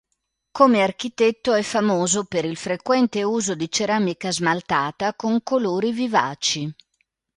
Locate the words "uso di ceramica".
3.21-4.31